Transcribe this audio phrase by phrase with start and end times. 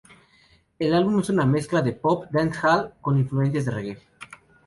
[0.79, 4.01] El álbum es una mezcla de pop, dancehall con influencias de reggae.